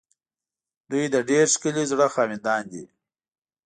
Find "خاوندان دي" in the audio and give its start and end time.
2.13-2.83